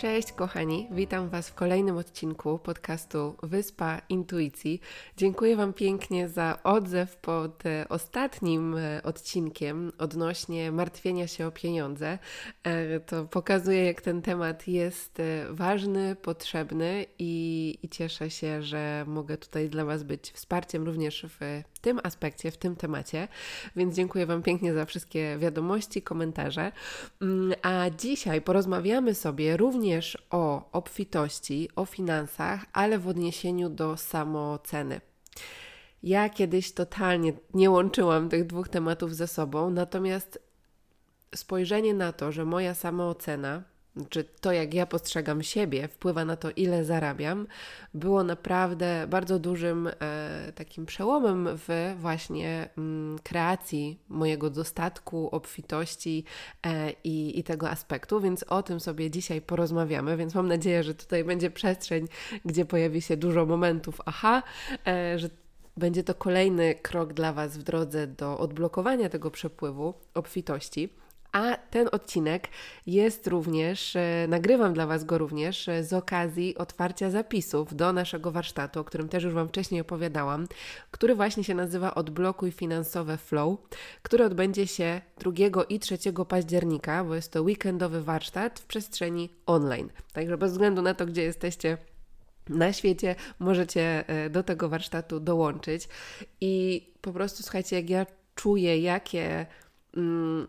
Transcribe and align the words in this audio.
Cześć 0.00 0.32
kochani, 0.32 0.88
witam 0.90 1.28
Was 1.28 1.48
w 1.48 1.54
kolejnym 1.54 1.96
odcinku 1.96 2.58
podcastu 2.58 3.36
Wyspa 3.42 4.02
Intuicji. 4.08 4.80
Dziękuję 5.16 5.56
Wam 5.56 5.72
pięknie 5.72 6.28
za 6.28 6.58
odzew 6.64 7.16
pod 7.16 7.66
e, 7.66 7.88
ostatnim 7.88 8.76
e, 8.76 9.02
odcinkiem 9.02 9.92
odnośnie 9.98 10.72
martwienia 10.72 11.26
się 11.26 11.46
o 11.46 11.50
pieniądze. 11.50 12.18
E, 12.62 13.00
to 13.00 13.24
pokazuje, 13.24 13.84
jak 13.84 14.00
ten 14.00 14.22
temat 14.22 14.68
jest 14.68 15.22
ważny, 15.50 16.16
potrzebny 16.16 17.06
i, 17.18 17.78
i 17.82 17.88
cieszę 17.88 18.30
się, 18.30 18.62
że 18.62 19.04
mogę 19.06 19.36
tutaj 19.36 19.68
dla 19.68 19.84
Was 19.84 20.02
być 20.02 20.30
wsparciem 20.32 20.84
również 20.84 21.26
w 21.40 21.62
tym 21.80 22.00
aspekcie, 22.02 22.50
w 22.50 22.56
tym 22.56 22.76
temacie. 22.76 23.28
Więc 23.76 23.96
dziękuję 23.96 24.26
Wam 24.26 24.42
pięknie 24.42 24.74
za 24.74 24.84
wszystkie 24.84 25.38
wiadomości, 25.38 26.02
komentarze. 26.02 26.72
Mm, 27.22 27.52
a 27.62 27.90
dzisiaj 27.98 28.42
porozmawiamy 28.42 29.14
sobie 29.14 29.56
również 29.56 29.89
o 30.30 30.70
obfitości, 30.72 31.68
o 31.76 31.84
finansach, 31.84 32.64
ale 32.72 32.98
w 32.98 33.08
odniesieniu 33.08 33.70
do 33.70 33.96
samooceny. 33.96 35.00
Ja 36.02 36.28
kiedyś 36.28 36.72
totalnie 36.72 37.32
nie 37.54 37.70
łączyłam 37.70 38.28
tych 38.28 38.46
dwóch 38.46 38.68
tematów 38.68 39.16
ze 39.16 39.26
sobą, 39.26 39.70
natomiast 39.70 40.38
spojrzenie 41.34 41.94
na 41.94 42.12
to, 42.12 42.32
że 42.32 42.44
moja 42.44 42.74
samoocena 42.74 43.62
czy 44.08 44.24
to, 44.24 44.52
jak 44.52 44.74
ja 44.74 44.86
postrzegam 44.86 45.42
siebie, 45.42 45.88
wpływa 45.88 46.24
na 46.24 46.36
to, 46.36 46.50
ile 46.50 46.84
zarabiam, 46.84 47.46
było 47.94 48.24
naprawdę 48.24 49.06
bardzo 49.08 49.38
dużym 49.38 49.86
e, 50.00 50.52
takim 50.54 50.86
przełomem 50.86 51.48
w 51.52 51.94
właśnie 52.00 52.68
mm, 52.78 53.18
kreacji 53.18 53.98
mojego 54.08 54.50
dostatku, 54.50 55.28
obfitości 55.32 56.24
e, 56.66 56.92
i, 57.04 57.38
i 57.38 57.44
tego 57.44 57.70
aspektu, 57.70 58.20
więc 58.20 58.42
o 58.42 58.62
tym 58.62 58.80
sobie 58.80 59.10
dzisiaj 59.10 59.40
porozmawiamy. 59.40 60.16
Więc 60.16 60.34
mam 60.34 60.48
nadzieję, 60.48 60.82
że 60.82 60.94
tutaj 60.94 61.24
będzie 61.24 61.50
przestrzeń, 61.50 62.08
gdzie 62.44 62.64
pojawi 62.64 63.02
się 63.02 63.16
dużo 63.16 63.46
momentów 63.46 64.00
aha, 64.06 64.42
e, 64.86 65.18
że 65.18 65.30
będzie 65.76 66.04
to 66.04 66.14
kolejny 66.14 66.74
krok 66.74 67.12
dla 67.12 67.32
Was 67.32 67.58
w 67.58 67.62
drodze 67.62 68.06
do 68.06 68.38
odblokowania 68.38 69.08
tego 69.08 69.30
przepływu 69.30 69.94
obfitości. 70.14 70.88
A 71.32 71.56
ten 71.70 71.88
odcinek 71.92 72.48
jest 72.86 73.26
również, 73.26 73.96
e, 73.96 74.26
nagrywam 74.28 74.74
dla 74.74 74.86
Was 74.86 75.04
go 75.04 75.18
również 75.18 75.68
e, 75.68 75.84
z 75.84 75.92
okazji 75.92 76.56
otwarcia 76.56 77.10
zapisów 77.10 77.76
do 77.76 77.92
naszego 77.92 78.30
warsztatu, 78.30 78.80
o 78.80 78.84
którym 78.84 79.08
też 79.08 79.24
już 79.24 79.34
Wam 79.34 79.48
wcześniej 79.48 79.80
opowiadałam, 79.80 80.46
który 80.90 81.14
właśnie 81.14 81.44
się 81.44 81.54
nazywa 81.54 81.94
Odblokuj 81.94 82.52
Finansowe 82.52 83.16
Flow, 83.16 83.58
który 84.02 84.24
odbędzie 84.24 84.66
się 84.66 85.00
2 85.18 85.62
i 85.68 85.78
3 85.78 85.98
października, 86.28 87.04
bo 87.04 87.14
jest 87.14 87.32
to 87.32 87.42
weekendowy 87.42 88.02
warsztat 88.02 88.60
w 88.60 88.66
przestrzeni 88.66 89.30
online. 89.46 89.90
Także 90.12 90.38
bez 90.38 90.52
względu 90.52 90.82
na 90.82 90.94
to, 90.94 91.06
gdzie 91.06 91.22
jesteście 91.22 91.78
na 92.48 92.72
świecie, 92.72 93.14
możecie 93.38 94.08
e, 94.08 94.30
do 94.30 94.42
tego 94.42 94.68
warsztatu 94.68 95.20
dołączyć. 95.20 95.88
I 96.40 96.86
po 97.00 97.12
prostu 97.12 97.42
słuchajcie, 97.42 97.76
jak 97.76 97.90
ja 97.90 98.06
czuję, 98.34 98.78
jakie. 98.78 99.46
Mm, 99.96 100.48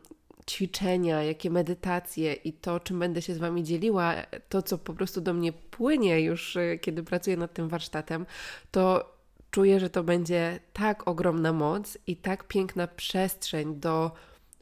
ćwiczenia, 0.50 1.24
jakie 1.24 1.50
medytacje 1.50 2.34
i 2.34 2.54
to, 2.54 2.80
czym 2.80 3.00
będę 3.00 3.22
się 3.22 3.34
z 3.34 3.38
Wami 3.38 3.64
dzieliła, 3.64 4.16
to, 4.50 4.62
co 4.62 4.78
po 4.78 4.94
prostu 4.94 5.22
do 5.22 5.34
mnie 5.34 5.54
płynie 5.54 6.22
już, 6.22 6.58
e, 6.58 6.78
kiedy 6.78 7.04
pracuję 7.04 7.38
nad 7.38 7.54
tym 7.54 7.68
warsztatem, 7.68 8.26
to 8.72 9.14
czuję, 9.52 9.80
że 9.80 9.90
to 9.90 10.04
będzie 10.04 10.60
tak 10.74 11.08
ogromna 11.08 11.54
moc 11.54 11.98
i 12.08 12.16
tak 12.16 12.48
piękna 12.48 12.88
przestrzeń 12.88 13.76
do 13.76 14.12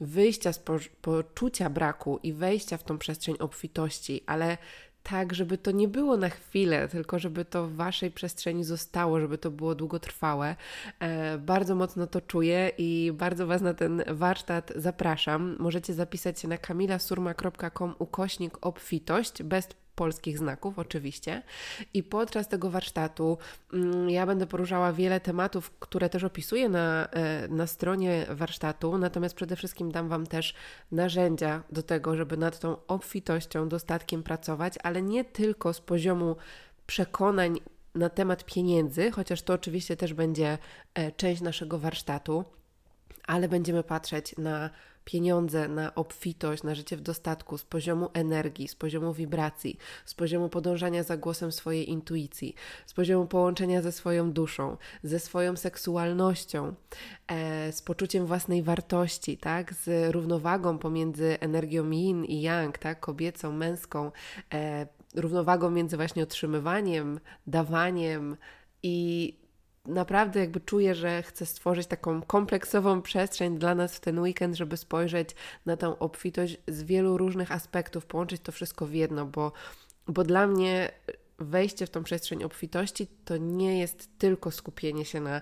wyjścia 0.02 0.54
z 0.54 0.60
poczucia 1.02 1.70
braku 1.70 2.20
i 2.24 2.34
wejścia 2.34 2.78
w 2.78 2.84
tą 2.84 2.98
przestrzeń 2.98 3.36
obfitości, 3.40 4.24
ale 4.26 4.58
tak, 5.04 5.34
żeby 5.34 5.58
to 5.58 5.72
nie 5.72 5.88
było 5.88 6.18
na 6.18 6.30
chwilę, 6.30 6.88
tylko 6.88 7.20
żeby 7.20 7.46
to 7.46 7.68
w 7.68 7.76
Waszej 7.76 8.12
przestrzeni 8.12 8.64
zostało, 8.64 9.20
żeby 9.20 9.38
to 9.38 9.52
było 9.52 9.76
długotrwałe. 9.76 10.56
E, 11.00 11.38
bardzo 11.38 11.76
mocno 11.76 12.08
to 12.08 12.22
czuję 12.22 12.72
i 12.78 13.12
bardzo 13.14 13.48
Was 13.48 13.62
na 13.62 13.74
ten 13.74 14.04
warsztat 14.08 14.72
zapraszam. 14.76 15.56
Możecie 15.60 15.94
zapisać 15.94 16.40
się 16.40 16.48
na 16.48 16.58
kamilasurma.com 16.58 17.96
ukośnik 18.00 18.58
obfitość 18.62 19.44
bez 19.44 19.68
polskich 20.00 20.38
znaków, 20.38 20.80
oczywiście. 20.80 21.42
I 21.94 22.04
podczas 22.04 22.48
tego 22.48 22.70
warsztatu 22.70 23.38
mm, 23.74 24.10
ja 24.10 24.26
będę 24.26 24.48
poruszała 24.48 24.94
wiele 24.94 25.20
tematów, 25.20 25.72
które 25.80 26.10
też 26.10 26.24
opisuję 26.24 26.70
na, 26.70 27.08
e, 27.12 27.48
na 27.48 27.68
stronie 27.68 28.26
warsztatu, 28.30 28.98
natomiast 28.98 29.36
przede 29.36 29.56
wszystkim 29.56 29.92
dam 29.92 30.10
Wam 30.10 30.28
też 30.28 30.54
narzędzia 30.92 31.64
do 31.72 31.84
tego, 31.84 32.16
żeby 32.16 32.38
nad 32.38 32.60
tą 32.60 32.78
obfitością, 32.88 33.70
dostatkiem 33.70 34.24
pracować, 34.24 34.74
ale 34.84 35.02
nie 35.02 35.26
tylko 35.26 35.74
z 35.74 35.82
poziomu 35.82 36.36
przekonań 36.88 37.60
na 37.96 38.10
temat 38.10 38.46
pieniędzy, 38.46 39.12
chociaż 39.12 39.42
to 39.42 39.54
oczywiście 39.54 39.98
też 39.98 40.14
będzie 40.14 40.58
e, 40.94 41.12
część 41.12 41.42
naszego 41.42 41.80
warsztatu, 41.80 42.46
ale 43.28 43.50
będziemy 43.50 43.84
patrzeć 43.84 44.38
na 44.38 44.70
pieniądze, 45.06 45.68
na 45.68 45.96
obfitość, 45.96 46.64
na 46.64 46.76
życie 46.76 46.98
w 46.98 47.02
dostatku 47.02 47.58
z 47.58 47.64
poziomu 47.64 48.10
energii, 48.14 48.68
z 48.68 48.76
poziomu 48.76 49.14
wibracji, 49.14 49.78
z 50.06 50.14
poziomu 50.14 50.50
podążania 50.50 51.04
za 51.04 51.18
głosem 51.18 51.52
swojej 51.52 51.90
intuicji, 51.90 52.56
z 52.86 52.94
poziomu 52.94 53.28
połączenia 53.28 53.82
ze 53.82 53.92
swoją 53.92 54.32
duszą, 54.32 54.78
ze 55.04 55.20
swoją 55.20 55.56
seksualnością, 55.56 56.74
e, 57.28 57.72
z 57.72 57.82
poczuciem 57.82 58.26
własnej 58.26 58.64
wartości, 58.64 59.38
tak, 59.38 59.74
z 59.74 60.14
równowagą 60.14 60.78
pomiędzy 60.78 61.40
energią 61.40 61.92
yin 61.92 62.26
i 62.26 62.42
yang, 62.42 62.78
tak, 62.78 63.00
kobiecą, 63.00 63.52
męską, 63.52 64.12
e, 64.54 64.88
równowagą 65.16 65.72
między 65.72 65.98
właśnie 65.98 66.24
otrzymywaniem, 66.24 67.20
dawaniem 67.48 68.38
i 68.84 69.38
naprawdę 69.86 70.40
jakby 70.40 70.60
czuję, 70.60 70.96
że 70.96 71.24
chcę 71.24 71.46
stworzyć 71.46 71.88
taką 71.88 72.22
kompleksową 72.22 73.02
przestrzeń 73.02 73.58
dla 73.58 73.76
nas 73.76 73.96
w 73.96 74.00
ten 74.00 74.20
weekend, 74.20 74.56
żeby 74.56 74.78
spojrzeć 74.78 75.30
na 75.66 75.78
tą 75.78 76.00
obfitość 76.00 76.58
z 76.68 76.84
wielu 76.84 77.18
różnych 77.18 77.52
aspektów, 77.52 78.06
połączyć 78.06 78.42
to 78.42 78.52
wszystko 78.52 78.86
w 78.86 78.94
jedno, 78.94 79.26
bo, 79.26 79.52
bo 80.08 80.24
dla 80.24 80.48
mnie 80.48 80.92
wejście 81.40 81.86
w 81.86 81.90
tą 81.90 82.04
przestrzeń 82.04 82.44
obfitości 82.44 83.08
to 83.26 83.38
nie 83.38 83.80
jest 83.80 84.10
tylko 84.18 84.52
skupienie 84.52 85.06
się 85.06 85.22
na, 85.22 85.42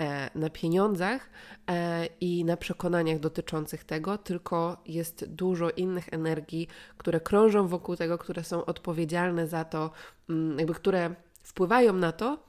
e, 0.00 0.30
na 0.34 0.50
pieniądzach 0.50 1.30
e, 1.70 2.06
i 2.20 2.44
na 2.44 2.56
przekonaniach 2.56 3.18
dotyczących 3.18 3.84
tego, 3.84 4.18
tylko 4.18 4.82
jest 4.86 5.24
dużo 5.24 5.70
innych 5.70 6.08
energii, 6.12 6.68
które 6.96 7.20
krążą 7.20 7.68
wokół 7.68 7.96
tego, 7.96 8.18
które 8.18 8.44
są 8.44 8.64
odpowiedzialne 8.64 9.46
za 9.46 9.64
to, 9.64 9.90
mm, 10.28 10.58
jakby 10.58 10.74
które 10.74 11.14
wpływają 11.42 11.92
na 11.92 12.12
to, 12.12 12.47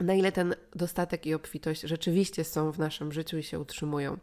na 0.00 0.14
ile 0.14 0.32
ten 0.32 0.54
dostatek 0.74 1.26
i 1.26 1.34
obfitość 1.34 1.80
rzeczywiście 1.80 2.44
są 2.44 2.72
w 2.72 2.78
naszym 2.78 3.12
życiu 3.12 3.38
i 3.38 3.42
się 3.42 3.60
utrzymują. 3.60 4.16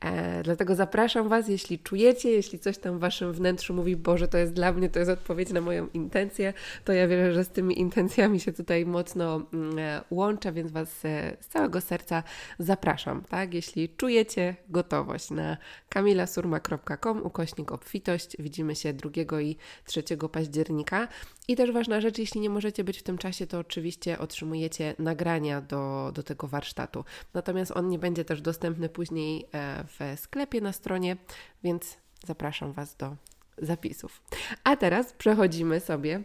E, 0.00 0.42
dlatego 0.42 0.74
zapraszam 0.74 1.28
Was, 1.28 1.48
jeśli 1.48 1.78
czujecie, 1.78 2.30
jeśli 2.30 2.58
coś 2.58 2.78
tam 2.78 2.98
w 2.98 3.00
Waszym 3.00 3.32
wnętrzu 3.32 3.74
mówi, 3.74 3.96
Boże, 3.96 4.28
to 4.28 4.38
jest 4.38 4.52
dla 4.52 4.72
mnie, 4.72 4.90
to 4.90 4.98
jest 4.98 5.10
odpowiedź 5.10 5.50
na 5.50 5.60
moją 5.60 5.88
intencję, 5.94 6.52
to 6.84 6.92
ja 6.92 7.08
wierzę, 7.08 7.34
że 7.34 7.44
z 7.44 7.48
tymi 7.48 7.80
intencjami 7.80 8.40
się 8.40 8.52
tutaj 8.52 8.86
mocno 8.86 9.42
mm, 9.52 9.78
e, 9.78 10.00
łączę, 10.10 10.52
więc 10.52 10.72
Was 10.72 11.04
e, 11.04 11.36
z 11.40 11.48
całego 11.48 11.80
serca 11.80 12.22
zapraszam, 12.58 13.22
tak? 13.22 13.54
Jeśli 13.54 13.88
czujecie 13.88 14.56
gotowość 14.68 15.30
na 15.30 15.56
kamilasurma.com 15.88 17.22
ukośnik 17.22 17.72
obfitość, 17.72 18.36
widzimy 18.38 18.76
się 18.76 18.92
2 18.92 19.40
i 19.40 19.56
3 19.84 20.02
października. 20.32 21.08
I 21.48 21.56
też 21.56 21.72
ważna 21.72 22.00
rzecz, 22.00 22.18
jeśli 22.18 22.40
nie 22.40 22.50
możecie 22.50 22.84
być 22.84 22.98
w 22.98 23.02
tym 23.02 23.18
czasie, 23.18 23.46
to 23.46 23.58
oczywiście 23.58 24.18
otrzymujecie 24.18 24.94
nagrania 24.98 25.60
do, 25.60 26.12
do 26.14 26.22
tego 26.22 26.46
warsztatu. 26.46 27.04
Natomiast 27.34 27.72
on 27.76 27.88
nie 27.88 27.98
będzie 27.98 28.24
też 28.24 28.40
dostępny 28.40 28.88
później 28.88 29.48
e, 29.52 29.84
w 29.84 30.20
sklepie 30.20 30.60
na 30.60 30.72
stronie, 30.72 31.16
więc 31.62 31.98
zapraszam 32.26 32.72
Was 32.72 32.96
do 32.96 33.16
zapisów. 33.58 34.22
A 34.64 34.76
teraz 34.76 35.12
przechodzimy 35.12 35.80
sobie 35.80 36.22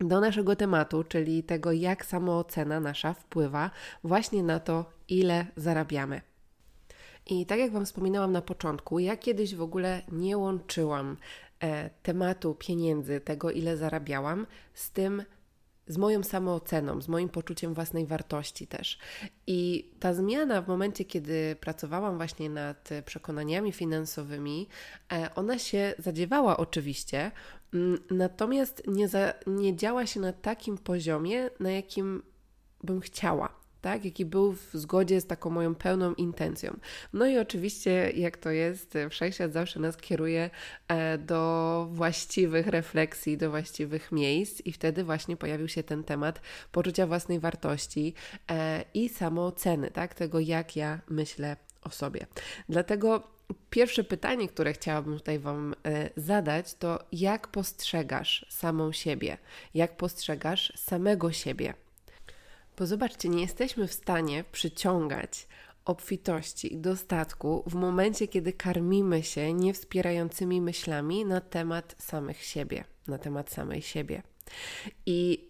do 0.00 0.20
naszego 0.20 0.56
tematu, 0.56 1.04
czyli 1.04 1.42
tego, 1.42 1.72
jak 1.72 2.04
samoocena 2.04 2.80
nasza 2.80 3.14
wpływa 3.14 3.70
właśnie 4.04 4.42
na 4.42 4.60
to, 4.60 4.84
ile 5.08 5.46
zarabiamy. 5.56 6.20
I 7.26 7.46
tak 7.46 7.58
jak 7.58 7.72
Wam 7.72 7.86
wspominałam 7.86 8.32
na 8.32 8.42
początku, 8.42 8.98
ja 8.98 9.16
kiedyś 9.16 9.54
w 9.54 9.62
ogóle 9.62 10.02
nie 10.12 10.38
łączyłam 10.38 11.16
tematu 12.02 12.54
pieniędzy, 12.54 13.20
tego 13.20 13.50
ile 13.50 13.76
zarabiałam, 13.76 14.46
z 14.74 14.90
tym, 14.90 15.22
z 15.86 15.96
moją 15.98 16.22
samooceną, 16.22 17.00
z 17.00 17.08
moim 17.08 17.28
poczuciem 17.28 17.74
własnej 17.74 18.06
wartości 18.06 18.66
też. 18.66 18.98
I 19.46 19.90
ta 20.00 20.14
zmiana 20.14 20.62
w 20.62 20.68
momencie, 20.68 21.04
kiedy 21.04 21.56
pracowałam 21.60 22.16
właśnie 22.16 22.50
nad 22.50 22.88
przekonaniami 23.04 23.72
finansowymi, 23.72 24.68
e, 25.12 25.34
ona 25.34 25.58
się 25.58 25.94
zadziewała 25.98 26.56
oczywiście, 26.56 27.30
mm, 27.74 27.98
natomiast 28.10 28.82
nie, 28.86 29.08
za, 29.08 29.34
nie 29.46 29.76
działa 29.76 30.06
się 30.06 30.20
na 30.20 30.32
takim 30.32 30.78
poziomie, 30.78 31.50
na 31.60 31.70
jakim 31.70 32.22
bym 32.84 33.00
chciała 33.00 33.61
tak? 33.82 34.04
Jaki 34.04 34.24
był 34.24 34.52
w 34.52 34.70
zgodzie 34.72 35.20
z 35.20 35.26
taką 35.26 35.50
moją 35.50 35.74
pełną 35.74 36.14
intencją. 36.14 36.76
No 37.12 37.26
i 37.26 37.38
oczywiście, 37.38 38.10
jak 38.10 38.36
to 38.36 38.50
jest, 38.50 38.94
wszechświat 39.10 39.52
zawsze 39.52 39.80
nas 39.80 39.96
kieruje 39.96 40.50
e, 40.88 41.18
do 41.18 41.88
właściwych 41.92 42.66
refleksji, 42.66 43.38
do 43.38 43.50
właściwych 43.50 44.12
miejsc, 44.12 44.62
i 44.64 44.72
wtedy 44.72 45.04
właśnie 45.04 45.36
pojawił 45.36 45.68
się 45.68 45.82
ten 45.82 46.04
temat 46.04 46.40
poczucia 46.72 47.06
własnej 47.06 47.40
wartości 47.40 48.14
e, 48.50 48.84
i 48.94 49.08
samooceny, 49.08 49.90
tak? 49.90 50.14
Tego, 50.14 50.40
jak 50.40 50.76
ja 50.76 51.00
myślę 51.08 51.56
o 51.82 51.90
sobie. 51.90 52.26
Dlatego 52.68 53.32
Pierwsze 53.70 54.04
pytanie, 54.04 54.48
które 54.48 54.72
chciałabym 54.72 55.18
tutaj 55.18 55.38
Wam 55.38 55.74
e, 55.86 56.10
zadać, 56.16 56.74
to 56.74 56.98
jak 57.12 57.48
postrzegasz 57.48 58.46
samą 58.48 58.92
siebie? 58.92 59.38
Jak 59.74 59.96
postrzegasz 59.96 60.72
samego 60.76 61.32
siebie? 61.32 61.74
Bo 62.82 62.86
zobaczcie, 62.86 63.28
nie 63.28 63.42
jesteśmy 63.42 63.86
w 63.86 63.92
stanie 63.92 64.44
przyciągać 64.52 65.48
obfitości 65.84 66.74
i 66.74 66.78
dostatku 66.78 67.62
w 67.66 67.74
momencie, 67.74 68.28
kiedy 68.28 68.52
karmimy 68.52 69.22
się 69.22 69.52
niewspierającymi 69.52 70.60
myślami 70.60 71.24
na 71.24 71.40
temat 71.40 71.96
samych 71.98 72.42
siebie, 72.42 72.84
na 73.06 73.18
temat 73.18 73.50
samej 73.50 73.82
siebie. 73.82 74.22
I 75.06 75.48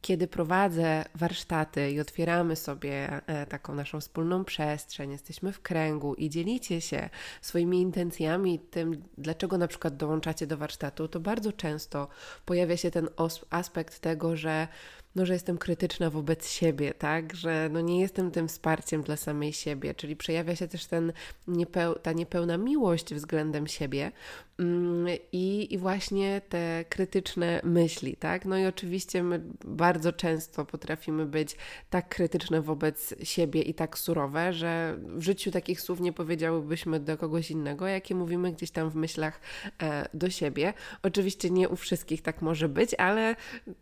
kiedy 0.00 0.26
prowadzę 0.26 1.04
warsztaty 1.14 1.90
i 1.90 2.00
otwieramy 2.00 2.56
sobie 2.56 3.20
e, 3.26 3.46
taką 3.46 3.74
naszą 3.74 4.00
wspólną 4.00 4.44
przestrzeń, 4.44 5.12
jesteśmy 5.12 5.52
w 5.52 5.60
kręgu 5.60 6.14
i 6.14 6.30
dzielicie 6.30 6.80
się 6.80 7.10
swoimi 7.42 7.80
intencjami, 7.80 8.58
tym, 8.58 9.04
dlaczego 9.18 9.58
na 9.58 9.68
przykład 9.68 9.96
dołączacie 9.96 10.46
do 10.46 10.56
warsztatu, 10.56 11.08
to 11.08 11.20
bardzo 11.20 11.52
często 11.52 12.08
pojawia 12.44 12.76
się 12.76 12.90
ten 12.90 13.08
aspekt 13.50 14.00
tego, 14.00 14.36
że 14.36 14.68
no, 15.14 15.26
że 15.26 15.32
jestem 15.32 15.58
krytyczna 15.58 16.10
wobec 16.10 16.48
siebie, 16.48 16.94
tak, 16.94 17.34
że 17.34 17.68
no, 17.72 17.80
nie 17.80 18.00
jestem 18.00 18.30
tym 18.30 18.48
wsparciem 18.48 19.02
dla 19.02 19.16
samej 19.16 19.52
siebie, 19.52 19.94
czyli 19.94 20.16
przejawia 20.16 20.56
się 20.56 20.68
też 20.68 20.86
ten 20.86 21.12
niepeł 21.48 21.94
ta 21.94 22.12
niepełna 22.12 22.56
miłość 22.58 23.14
względem 23.14 23.66
siebie 23.66 24.12
mm, 24.58 25.06
i, 25.32 25.74
i 25.74 25.78
właśnie 25.78 26.40
te 26.48 26.84
krytyczne 26.88 27.60
myśli, 27.64 28.16
tak, 28.16 28.44
no 28.44 28.58
i 28.58 28.66
oczywiście 28.66 29.22
my 29.22 29.40
bardzo 29.64 30.12
często 30.12 30.64
potrafimy 30.64 31.26
być 31.26 31.56
tak 31.90 32.08
krytyczne 32.08 32.62
wobec 32.62 33.14
siebie 33.22 33.62
i 33.62 33.74
tak 33.74 33.98
surowe, 33.98 34.52
że 34.52 34.98
w 34.98 35.22
życiu 35.22 35.50
takich 35.50 35.80
słów 35.80 36.00
nie 36.00 36.12
powiedziałybyśmy 36.12 37.00
do 37.00 37.16
kogoś 37.16 37.50
innego, 37.50 37.86
jakie 37.86 38.14
mówimy 38.14 38.52
gdzieś 38.52 38.70
tam 38.70 38.90
w 38.90 38.94
myślach 38.94 39.40
e, 39.82 40.08
do 40.14 40.30
siebie. 40.30 40.72
Oczywiście 41.02 41.50
nie 41.50 41.68
u 41.68 41.76
wszystkich 41.76 42.22
tak 42.22 42.42
może 42.42 42.68
być, 42.68 42.94
ale 42.94 43.36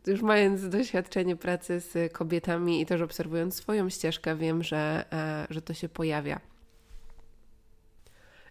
już 0.07 0.23
mając 0.23 0.69
doświadczenie 0.69 1.22
pracy 1.37 1.81
z 1.81 2.13
kobietami 2.13 2.81
i 2.81 2.87
też 2.87 3.01
obserwując 3.01 3.55
swoją 3.55 3.89
ścieżkę, 3.89 4.37
wiem, 4.37 4.63
że, 4.63 5.05
e, 5.13 5.47
że 5.51 5.63
to 5.63 5.75
się 5.75 5.89
pojawia. 5.89 6.41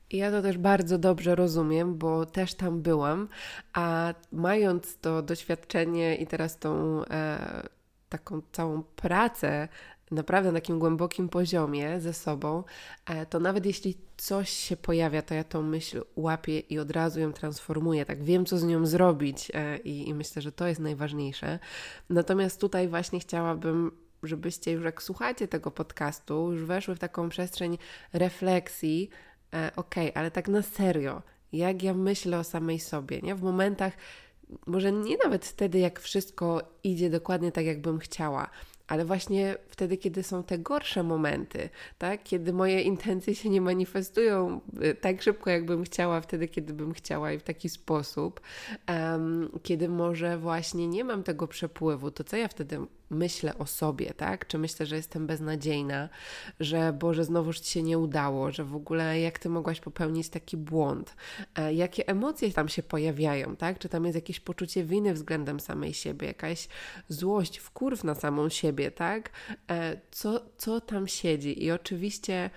I 0.09 0.17
ja 0.17 0.31
to 0.31 0.41
też 0.41 0.57
bardzo 0.57 0.97
dobrze 0.97 1.35
rozumiem, 1.35 1.97
bo 1.97 2.25
też 2.25 2.53
tam 2.53 2.81
byłam, 2.81 3.27
a 3.73 4.13
mając 4.31 4.97
to 4.97 5.21
doświadczenie 5.21 6.15
i 6.15 6.27
teraz 6.27 6.59
tą 6.59 7.01
e, 7.05 7.67
taką 8.09 8.41
całą 8.51 8.83
pracę 8.83 9.67
naprawdę 10.11 10.51
na 10.51 10.59
takim 10.59 10.79
głębokim 10.79 11.29
poziomie 11.29 11.99
ze 11.99 12.13
sobą, 12.13 12.63
e, 13.05 13.25
to 13.25 13.39
nawet 13.39 13.65
jeśli 13.65 13.97
coś 14.17 14.49
się 14.49 14.77
pojawia, 14.77 15.21
to 15.21 15.33
ja 15.33 15.43
tą 15.43 15.61
myśl 15.61 16.03
łapię 16.15 16.59
i 16.59 16.79
od 16.79 16.91
razu 16.91 17.19
ją 17.19 17.33
transformuję. 17.33 18.05
Tak 18.05 18.23
wiem, 18.23 18.45
co 18.45 18.57
z 18.57 18.63
nią 18.63 18.85
zrobić 18.85 19.51
e, 19.53 19.77
i, 19.77 20.09
i 20.09 20.13
myślę, 20.13 20.41
że 20.41 20.51
to 20.51 20.67
jest 20.67 20.79
najważniejsze. 20.79 21.59
Natomiast 22.09 22.61
tutaj 22.61 22.87
właśnie 22.87 23.19
chciałabym 23.19 23.91
żebyście 24.23 24.71
już 24.71 24.83
jak 24.83 25.03
słuchacie 25.03 25.47
tego 25.47 25.71
podcastu, 25.71 26.51
już 26.51 26.65
weszły 26.65 26.95
w 26.95 26.99
taką 26.99 27.29
przestrzeń 27.29 27.77
refleksji, 28.13 29.09
e, 29.53 29.71
okay, 29.75 30.11
ale 30.15 30.31
tak 30.31 30.47
na 30.47 30.61
serio, 30.61 31.21
jak 31.53 31.83
ja 31.83 31.93
myślę 31.93 32.39
o 32.39 32.43
samej 32.43 32.79
sobie, 32.79 33.21
nie? 33.21 33.35
W 33.35 33.41
momentach, 33.41 33.93
może 34.65 34.91
nie 34.91 35.17
nawet 35.23 35.45
wtedy, 35.45 35.79
jak 35.79 35.99
wszystko 35.99 36.61
idzie 36.83 37.09
dokładnie 37.09 37.51
tak, 37.51 37.65
jakbym 37.65 37.99
chciała, 37.99 38.49
ale 38.91 39.05
właśnie 39.05 39.55
wtedy, 39.69 39.97
kiedy 39.97 40.23
są 40.23 40.43
te 40.43 40.59
gorsze 40.59 41.03
momenty, 41.03 41.69
tak? 41.97 42.23
kiedy 42.23 42.53
moje 42.53 42.81
intencje 42.81 43.35
się 43.35 43.49
nie 43.49 43.61
manifestują 43.61 44.61
y, 44.83 44.95
tak 44.95 45.21
szybko, 45.21 45.49
jakbym 45.49 45.83
chciała, 45.83 46.21
wtedy, 46.21 46.47
kiedy 46.47 46.73
bym 46.73 46.93
chciała 46.93 47.31
i 47.31 47.39
w 47.39 47.43
taki 47.43 47.69
sposób, 47.69 48.41
um, 48.89 49.49
kiedy 49.63 49.89
może 49.89 50.37
właśnie 50.37 50.87
nie 50.87 51.03
mam 51.03 51.23
tego 51.23 51.47
przepływu, 51.47 52.11
to 52.11 52.23
co 52.23 52.37
ja 52.37 52.47
wtedy 52.47 52.79
myślę 53.11 53.57
o 53.57 53.65
sobie, 53.65 54.13
tak? 54.13 54.47
Czy 54.47 54.57
myślę, 54.57 54.85
że 54.85 54.95
jestem 54.95 55.27
beznadziejna, 55.27 56.09
że 56.59 56.93
Boże, 56.93 57.23
znowuż 57.23 57.59
Ci 57.59 57.71
się 57.71 57.83
nie 57.83 57.97
udało, 57.97 58.51
że 58.51 58.63
w 58.63 58.75
ogóle 58.75 59.19
jak 59.19 59.39
Ty 59.39 59.49
mogłaś 59.49 59.79
popełnić 59.79 60.29
taki 60.29 60.57
błąd? 60.57 61.15
E, 61.55 61.73
jakie 61.73 62.07
emocje 62.07 62.51
tam 62.51 62.69
się 62.69 62.83
pojawiają, 62.83 63.55
tak? 63.55 63.79
Czy 63.79 63.89
tam 63.89 64.05
jest 64.05 64.15
jakieś 64.15 64.39
poczucie 64.39 64.83
winy 64.83 65.13
względem 65.13 65.59
samej 65.59 65.93
siebie, 65.93 66.27
jakaś 66.27 66.67
złość, 67.09 67.57
wkurw 67.57 68.03
na 68.03 68.15
samą 68.15 68.49
siebie, 68.49 68.80
tak? 68.89 69.31
E, 69.69 69.97
co, 70.11 70.45
co 70.57 70.81
tam 70.81 71.07
siedzi? 71.07 71.63
I 71.63 71.71
oczywiście 71.71 72.49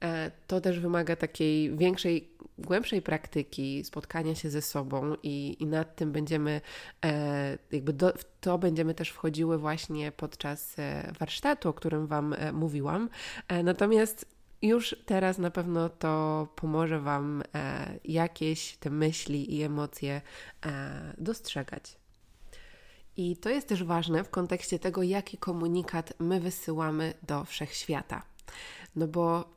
e, 0.00 0.30
to 0.46 0.60
też 0.60 0.80
wymaga 0.80 1.16
takiej 1.16 1.76
większej 1.76 2.34
głębszej 2.58 3.02
praktyki, 3.02 3.84
spotkania 3.84 4.34
się 4.34 4.50
ze 4.50 4.62
sobą 4.62 5.14
i, 5.22 5.56
i 5.60 5.66
nad 5.66 5.96
tym 5.96 6.12
będziemy, 6.12 6.60
e, 7.04 7.58
jakby 7.72 7.92
do, 7.92 8.12
w 8.12 8.24
to 8.40 8.58
będziemy 8.58 8.94
też 8.94 9.10
wchodziły 9.10 9.58
właśnie 9.58 10.12
podczas 10.12 10.76
warsztatu, 11.18 11.68
o 11.68 11.72
którym 11.72 12.06
Wam 12.06 12.34
mówiłam. 12.52 13.08
Natomiast 13.64 14.26
już 14.62 14.96
teraz 15.06 15.38
na 15.38 15.50
pewno 15.50 15.88
to 15.88 16.48
pomoże 16.56 17.00
Wam 17.00 17.42
jakieś 18.04 18.76
te 18.76 18.90
myśli 18.90 19.56
i 19.56 19.62
emocje 19.62 20.20
dostrzegać. 21.18 22.03
I 23.16 23.36
to 23.36 23.50
jest 23.50 23.68
też 23.68 23.84
ważne 23.84 24.24
w 24.24 24.30
kontekście 24.30 24.78
tego, 24.78 25.02
jaki 25.02 25.38
komunikat 25.38 26.14
my 26.18 26.40
wysyłamy 26.40 27.14
do 27.22 27.44
wszechświata. 27.44 28.22
No 28.96 29.08
bo 29.08 29.54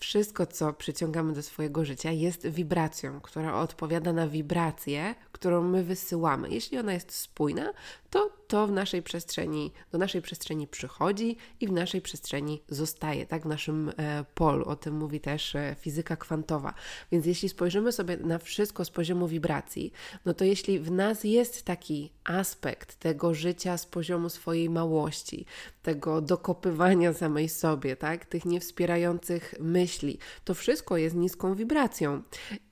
wszystko, 0.00 0.46
co 0.46 0.72
przyciągamy 0.72 1.32
do 1.32 1.42
swojego 1.42 1.84
życia, 1.84 2.10
jest 2.10 2.46
wibracją, 2.46 3.20
która 3.20 3.54
odpowiada 3.54 4.12
na 4.12 4.28
wibrację, 4.28 5.14
którą 5.32 5.62
my 5.62 5.84
wysyłamy. 5.84 6.50
Jeśli 6.50 6.78
ona 6.78 6.92
jest 6.92 7.12
spójna, 7.12 7.72
to 8.10 8.40
to 8.50 8.66
w 8.66 8.72
naszej 8.72 9.02
przestrzeni, 9.02 9.72
do 9.92 9.98
naszej 9.98 10.22
przestrzeni 10.22 10.66
przychodzi 10.66 11.36
i 11.60 11.66
w 11.66 11.72
naszej 11.72 12.00
przestrzeni 12.00 12.62
zostaje, 12.68 13.26
tak, 13.26 13.42
w 13.42 13.46
naszym 13.46 13.92
e, 13.96 14.24
polu. 14.34 14.64
O 14.64 14.76
tym 14.76 14.94
mówi 14.94 15.20
też 15.20 15.54
e, 15.54 15.76
fizyka 15.80 16.16
kwantowa. 16.16 16.74
Więc 17.12 17.26
jeśli 17.26 17.48
spojrzymy 17.48 17.92
sobie 17.92 18.16
na 18.16 18.38
wszystko 18.38 18.84
z 18.84 18.90
poziomu 18.90 19.28
wibracji, 19.28 19.92
no 20.24 20.34
to 20.34 20.44
jeśli 20.44 20.78
w 20.78 20.90
nas 20.90 21.24
jest 21.24 21.62
taki 21.62 22.12
aspekt 22.24 22.96
tego 22.96 23.34
życia 23.34 23.78
z 23.78 23.86
poziomu 23.86 24.28
swojej 24.28 24.70
małości, 24.70 25.46
tego 25.82 26.20
dokopywania 26.20 27.12
samej 27.12 27.48
sobie, 27.48 27.96
tak, 27.96 28.26
tych 28.26 28.44
niewspierających 28.44 29.54
myśli, 29.60 30.18
to 30.44 30.54
wszystko 30.54 30.96
jest 30.96 31.16
niską 31.16 31.54
wibracją. 31.54 32.22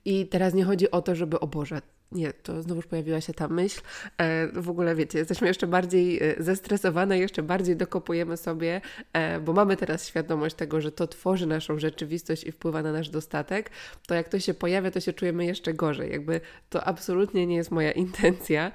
I 0.05 0.27
teraz 0.27 0.53
nie 0.53 0.63
chodzi 0.63 0.91
o 0.91 1.01
to, 1.01 1.15
żeby, 1.15 1.39
o 1.39 1.47
Boże, 1.47 1.81
nie, 2.11 2.33
to 2.33 2.61
znowuż 2.61 2.85
pojawiła 2.85 3.21
się 3.21 3.33
ta 3.33 3.47
myśl. 3.47 3.81
E, 4.17 4.47
w 4.61 4.69
ogóle 4.69 4.95
wiecie, 4.95 5.19
jesteśmy 5.19 5.47
jeszcze 5.47 5.67
bardziej 5.67 6.23
e, 6.23 6.43
zestresowane, 6.43 7.19
jeszcze 7.19 7.43
bardziej 7.43 7.75
dokopujemy 7.75 8.37
sobie, 8.37 8.81
e, 9.13 9.39
bo 9.39 9.53
mamy 9.53 9.77
teraz 9.77 10.07
świadomość 10.07 10.55
tego, 10.55 10.81
że 10.81 10.91
to 10.91 11.07
tworzy 11.07 11.47
naszą 11.47 11.79
rzeczywistość 11.79 12.43
i 12.43 12.51
wpływa 12.51 12.81
na 12.81 12.91
nasz 12.91 13.09
dostatek. 13.09 13.69
To 14.07 14.15
jak 14.15 14.29
to 14.29 14.39
się 14.39 14.53
pojawia, 14.53 14.91
to 14.91 14.99
się 14.99 15.13
czujemy 15.13 15.45
jeszcze 15.45 15.73
gorzej. 15.73 16.11
Jakby 16.11 16.41
to 16.69 16.83
absolutnie 16.83 17.47
nie 17.47 17.55
jest 17.55 17.71
moja 17.71 17.91
intencja 18.05 18.71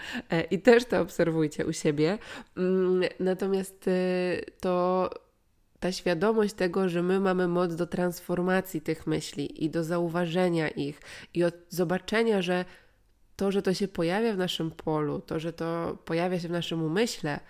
i 0.50 0.58
też 0.58 0.84
to 0.84 1.00
obserwujcie 1.00 1.66
u 1.66 1.72
siebie. 1.72 2.18
Mm, 2.56 3.02
natomiast 3.20 3.90
to 4.60 5.10
ta 5.80 5.92
świadomość 5.92 6.54
tego, 6.54 6.88
że 6.88 7.02
my 7.02 7.20
mamy 7.20 7.48
moc 7.48 7.74
do 7.74 7.86
transformacji 7.86 8.80
tych 8.80 9.06
myśli 9.06 9.64
i 9.64 9.70
do 9.70 9.84
zauważenia 9.84 10.68
ich 10.68 11.00
i 11.34 11.44
od 11.44 11.54
zobaczenia, 11.68 12.42
że 12.42 12.64
to, 13.36 13.52
że 13.52 13.62
to 13.62 13.74
się 13.74 13.88
pojawia 13.88 14.34
w 14.34 14.38
naszym 14.38 14.70
polu, 14.70 15.20
to, 15.20 15.40
że 15.40 15.52
to 15.52 15.98
pojawia 16.04 16.40
się 16.40 16.48
w 16.48 16.50
naszym 16.50 16.82
umyśle, 16.82 17.40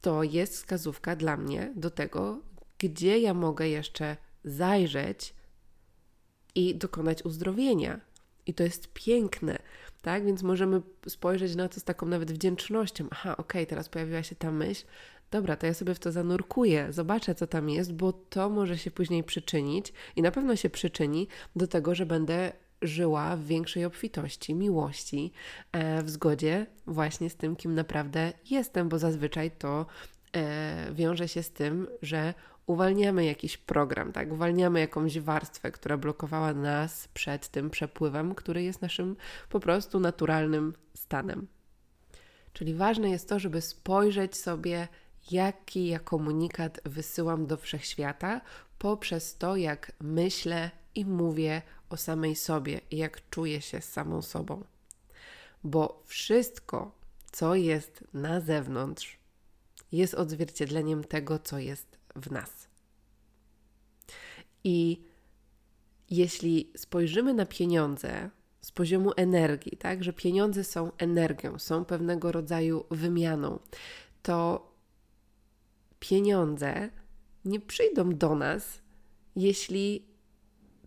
to 0.00 0.22
jest 0.22 0.54
wskazówka 0.54 1.16
dla 1.16 1.36
mnie 1.36 1.72
do 1.76 1.90
tego, 1.90 2.38
gdzie 2.78 3.18
ja 3.18 3.34
mogę 3.34 3.68
jeszcze 3.68 4.16
zajrzeć 4.44 5.34
i 6.54 6.74
dokonać 6.74 7.24
uzdrowienia. 7.24 8.00
I 8.46 8.54
to 8.54 8.64
jest 8.64 8.92
piękne, 8.92 9.58
tak? 10.02 10.26
Więc 10.26 10.42
możemy 10.42 10.82
spojrzeć 11.08 11.56
na 11.56 11.68
to 11.68 11.80
z 11.80 11.84
taką 11.84 12.06
nawet 12.06 12.32
wdzięcznością. 12.32 13.06
Aha, 13.10 13.32
okej, 13.32 13.62
okay, 13.62 13.66
teraz 13.66 13.88
pojawiła 13.88 14.22
się 14.22 14.36
ta 14.36 14.50
myśl. 14.50 14.84
Dobra, 15.30 15.56
to 15.56 15.66
ja 15.66 15.74
sobie 15.74 15.94
w 15.94 15.98
to 15.98 16.12
zanurkuję, 16.12 16.92
zobaczę, 16.92 17.34
co 17.34 17.46
tam 17.46 17.70
jest, 17.70 17.92
bo 17.92 18.12
to 18.12 18.50
może 18.50 18.78
się 18.78 18.90
później 18.90 19.24
przyczynić 19.24 19.92
i 20.16 20.22
na 20.22 20.30
pewno 20.30 20.56
się 20.56 20.70
przyczyni 20.70 21.28
do 21.56 21.66
tego, 21.66 21.94
że 21.94 22.06
będę 22.06 22.52
żyła 22.82 23.36
w 23.36 23.44
większej 23.44 23.84
obfitości, 23.84 24.54
miłości, 24.54 25.32
e, 25.72 26.02
w 26.02 26.10
zgodzie 26.10 26.66
właśnie 26.86 27.30
z 27.30 27.36
tym, 27.36 27.56
kim 27.56 27.74
naprawdę 27.74 28.32
jestem, 28.50 28.88
bo 28.88 28.98
zazwyczaj 28.98 29.50
to 29.50 29.86
e, 30.36 30.92
wiąże 30.92 31.28
się 31.28 31.42
z 31.42 31.50
tym, 31.50 31.88
że 32.02 32.34
uwalniamy 32.66 33.24
jakiś 33.24 33.56
program, 33.56 34.12
tak? 34.12 34.32
Uwalniamy 34.32 34.80
jakąś 34.80 35.18
warstwę, 35.18 35.70
która 35.70 35.96
blokowała 35.96 36.54
nas 36.54 37.08
przed 37.14 37.48
tym 37.48 37.70
przepływem, 37.70 38.34
który 38.34 38.62
jest 38.62 38.82
naszym 38.82 39.16
po 39.48 39.60
prostu 39.60 40.00
naturalnym 40.00 40.74
stanem. 40.94 41.46
Czyli 42.52 42.74
ważne 42.74 43.10
jest 43.10 43.28
to, 43.28 43.38
żeby 43.38 43.60
spojrzeć 43.60 44.36
sobie, 44.36 44.88
jaki 45.30 45.86
ja 45.86 45.98
komunikat 45.98 46.80
wysyłam 46.84 47.46
do 47.46 47.56
wszechświata 47.56 48.40
poprzez 48.78 49.38
to, 49.38 49.56
jak 49.56 49.92
myślę 50.00 50.70
i 50.94 51.04
mówię 51.04 51.62
o 51.92 51.96
samej 51.96 52.36
sobie 52.36 52.80
i 52.90 52.96
jak 52.96 53.30
czuję 53.30 53.60
się 53.60 53.80
z 53.80 53.88
samą 53.88 54.22
sobą. 54.22 54.64
Bo 55.64 56.02
wszystko, 56.06 56.94
co 57.32 57.54
jest 57.54 58.04
na 58.12 58.40
zewnątrz, 58.40 59.18
jest 59.92 60.14
odzwierciedleniem 60.14 61.04
tego, 61.04 61.38
co 61.38 61.58
jest 61.58 61.98
w 62.16 62.30
nas. 62.30 62.68
I 64.64 65.04
jeśli 66.10 66.72
spojrzymy 66.76 67.34
na 67.34 67.46
pieniądze 67.46 68.30
z 68.60 68.70
poziomu 68.70 69.12
energii, 69.16 69.76
tak, 69.76 70.04
że 70.04 70.12
pieniądze 70.12 70.64
są 70.64 70.92
energią, 70.98 71.58
są 71.58 71.84
pewnego 71.84 72.32
rodzaju 72.32 72.84
wymianą, 72.90 73.58
to 74.22 74.66
pieniądze 76.00 76.90
nie 77.44 77.60
przyjdą 77.60 78.10
do 78.10 78.34
nas, 78.34 78.80
jeśli 79.36 80.11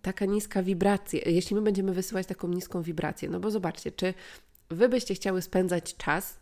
taka 0.05 0.25
niska 0.25 0.63
wibracja, 0.63 1.19
jeśli 1.25 1.55
my 1.55 1.61
będziemy 1.61 1.93
wysyłać 1.93 2.27
taką 2.27 2.47
niską 2.47 2.81
wibrację. 2.81 3.29
No 3.29 3.39
bo 3.39 3.51
zobaczcie, 3.51 3.91
czy 3.91 4.13
wy 4.69 4.89
byście 4.89 5.15
chciały 5.15 5.41
spędzać 5.41 5.97
czas 5.97 6.39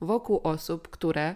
wokół 0.00 0.40
osób, 0.42 0.88
które 0.88 1.34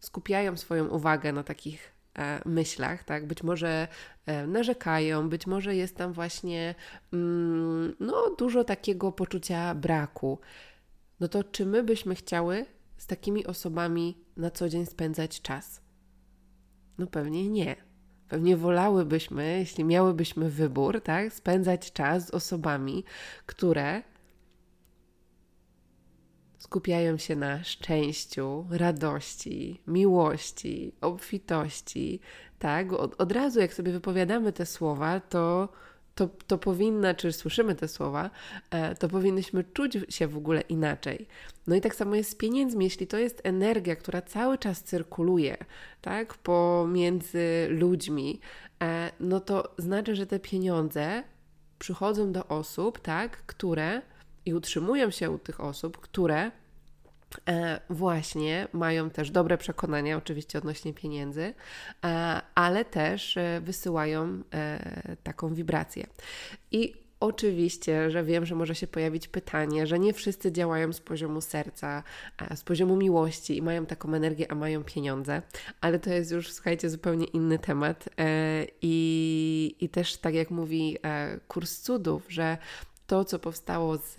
skupiają 0.00 0.56
swoją 0.56 0.88
uwagę 0.88 1.32
na 1.32 1.42
takich 1.42 1.92
e, 2.18 2.40
myślach, 2.48 3.04
tak? 3.04 3.26
Być 3.26 3.42
może 3.42 3.88
e, 4.26 4.46
narzekają, 4.46 5.28
być 5.28 5.46
może 5.46 5.76
jest 5.76 5.96
tam 5.96 6.12
właśnie 6.12 6.74
mm, 7.12 7.96
no, 8.00 8.34
dużo 8.38 8.64
takiego 8.64 9.12
poczucia 9.12 9.74
braku. 9.74 10.38
No 11.20 11.28
to 11.28 11.44
czy 11.44 11.66
my 11.66 11.82
byśmy 11.82 12.14
chciały 12.14 12.66
z 12.98 13.06
takimi 13.06 13.46
osobami 13.46 14.24
na 14.36 14.50
co 14.50 14.68
dzień 14.68 14.86
spędzać 14.86 15.42
czas? 15.42 15.80
No 16.98 17.06
pewnie 17.06 17.48
nie. 17.48 17.87
Pewnie 18.28 18.56
wolałybyśmy, 18.56 19.58
jeśli 19.58 19.84
miałybyśmy 19.84 20.50
wybór, 20.50 21.00
tak, 21.00 21.32
spędzać 21.32 21.92
czas 21.92 22.26
z 22.26 22.30
osobami, 22.30 23.04
które 23.46 24.02
skupiają 26.58 27.16
się 27.16 27.36
na 27.36 27.64
szczęściu, 27.64 28.66
radości, 28.70 29.80
miłości, 29.86 30.92
obfitości, 31.00 32.20
tak? 32.58 32.92
Od, 32.92 33.20
od 33.20 33.32
razu, 33.32 33.60
jak 33.60 33.74
sobie 33.74 33.92
wypowiadamy 33.92 34.52
te 34.52 34.66
słowa, 34.66 35.20
to, 35.20 35.68
to, 36.18 36.28
to 36.46 36.58
powinna, 36.58 37.14
czy 37.14 37.32
słyszymy 37.32 37.74
te 37.74 37.88
słowa, 37.88 38.30
e, 38.70 38.94
to 38.94 39.08
powinnyśmy 39.08 39.64
czuć 39.64 39.98
się 40.08 40.28
w 40.28 40.36
ogóle 40.36 40.60
inaczej. 40.60 41.26
No 41.66 41.74
i 41.74 41.80
tak 41.80 41.94
samo 41.94 42.14
jest 42.14 42.30
z 42.30 42.34
pieniędzmi, 42.34 42.84
jeśli 42.84 43.06
to 43.06 43.18
jest 43.18 43.40
energia, 43.44 43.96
która 43.96 44.22
cały 44.22 44.58
czas 44.58 44.82
cyrkuluje, 44.82 45.56
tak, 46.00 46.34
pomiędzy 46.34 47.66
ludźmi, 47.70 48.40
e, 48.82 49.10
no 49.20 49.40
to 49.40 49.74
znaczy, 49.78 50.14
że 50.14 50.26
te 50.26 50.38
pieniądze 50.38 51.22
przychodzą 51.78 52.32
do 52.32 52.46
osób, 52.48 52.98
tak, 52.98 53.46
które 53.46 54.02
i 54.46 54.54
utrzymują 54.54 55.10
się 55.10 55.30
u 55.30 55.38
tych 55.38 55.60
osób, 55.60 55.98
które 55.98 56.50
e, 57.48 57.80
właśnie 57.90 58.68
mają 58.72 59.10
też 59.10 59.30
dobre 59.30 59.58
przekonania, 59.58 60.16
oczywiście 60.16 60.58
odnośnie 60.58 60.94
pieniędzy, 60.94 61.54
e, 62.04 62.40
ale 62.54 62.84
też 62.84 63.36
e, 63.36 63.60
wysyłają 63.64 64.42
taką 65.22 65.54
wibrację. 65.54 66.06
I 66.72 66.94
Oczywiście, 67.20 68.10
że 68.10 68.24
wiem, 68.24 68.46
że 68.46 68.54
może 68.54 68.74
się 68.74 68.86
pojawić 68.86 69.28
pytanie, 69.28 69.86
że 69.86 69.98
nie 69.98 70.12
wszyscy 70.12 70.52
działają 70.52 70.92
z 70.92 71.00
poziomu 71.00 71.40
serca, 71.40 72.02
z 72.54 72.62
poziomu 72.62 72.96
miłości 72.96 73.56
i 73.56 73.62
mają 73.62 73.86
taką 73.86 74.14
energię, 74.14 74.52
a 74.52 74.54
mają 74.54 74.84
pieniądze, 74.84 75.42
ale 75.80 75.98
to 75.98 76.10
jest 76.10 76.30
już, 76.30 76.52
słuchajcie, 76.52 76.90
zupełnie 76.90 77.24
inny 77.24 77.58
temat. 77.58 78.08
I, 78.82 79.76
i 79.80 79.88
też, 79.88 80.16
tak 80.16 80.34
jak 80.34 80.50
mówi 80.50 80.98
kurs 81.48 81.80
cudów, 81.80 82.26
że 82.28 82.58
to, 83.06 83.24
co 83.24 83.38
powstało 83.38 83.96
z 83.96 84.16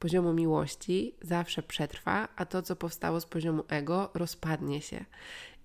poziomu 0.00 0.32
miłości, 0.32 1.14
zawsze 1.22 1.62
przetrwa, 1.62 2.28
a 2.36 2.46
to, 2.46 2.62
co 2.62 2.76
powstało 2.76 3.20
z 3.20 3.26
poziomu 3.26 3.64
ego, 3.68 4.10
rozpadnie 4.14 4.80
się. 4.80 5.04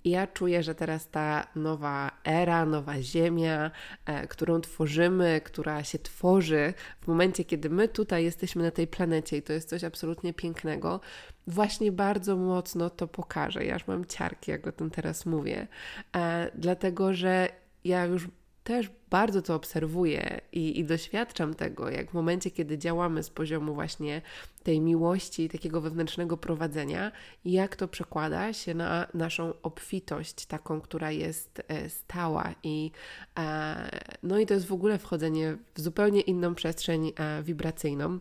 I 0.03 0.09
ja 0.09 0.27
czuję, 0.27 0.63
że 0.63 0.75
teraz 0.75 1.09
ta 1.09 1.47
nowa 1.55 2.11
era, 2.23 2.65
nowa 2.65 3.01
ziemia, 3.01 3.71
e, 4.05 4.27
którą 4.27 4.61
tworzymy, 4.61 5.41
która 5.43 5.83
się 5.83 5.99
tworzy 5.99 6.73
w 7.01 7.07
momencie, 7.07 7.45
kiedy 7.45 7.69
my 7.69 7.87
tutaj 7.87 8.23
jesteśmy 8.23 8.63
na 8.63 8.71
tej 8.71 8.87
planecie 8.87 9.37
i 9.37 9.41
to 9.41 9.53
jest 9.53 9.69
coś 9.69 9.83
absolutnie 9.83 10.33
pięknego, 10.33 10.99
właśnie 11.47 11.91
bardzo 11.91 12.35
mocno 12.35 12.89
to 12.89 13.07
pokaże. 13.07 13.65
Ja 13.65 13.73
już 13.73 13.87
mam 13.87 14.05
ciarki, 14.05 14.51
jak 14.51 14.67
o 14.67 14.71
tym 14.71 14.89
teraz 14.89 15.25
mówię, 15.25 15.67
e, 16.15 16.51
dlatego 16.55 17.13
że 17.13 17.49
ja 17.83 18.05
już 18.05 18.27
też 18.65 18.89
bardzo 19.09 19.41
to 19.41 19.55
obserwuję 19.55 20.41
i, 20.51 20.79
i, 20.79 20.85
doświadczam 20.85 21.53
tego, 21.53 21.89
jak 21.89 22.11
w 22.11 22.13
momencie, 22.13 22.51
kiedy 22.51 22.77
działamy 22.77 23.23
z 23.23 23.29
poziomu 23.29 23.73
właśnie 23.73 24.21
tej 24.63 24.81
miłości, 24.81 25.49
takiego 25.49 25.81
wewnętrznego 25.81 26.37
prowadzenia, 26.37 27.11
jak 27.45 27.75
to 27.75 27.87
przekłada 27.87 28.53
się 28.53 28.73
na 28.73 29.07
naszą 29.13 29.53
obfitość, 29.61 30.45
taką, 30.45 30.81
która 30.81 31.11
jest 31.11 31.61
e, 31.67 31.89
stała 31.89 32.55
i 32.63 32.91
e, 33.39 33.89
no 34.23 34.39
i 34.39 34.45
to 34.45 34.53
jest 34.53 34.65
w 34.65 34.73
ogóle 34.73 34.97
wchodzenie 34.97 35.57
w 35.75 35.81
zupełnie 35.81 36.21
inną 36.21 36.55
przestrzeń 36.55 37.11
e, 37.15 37.43
wibracyjną. 37.43 38.19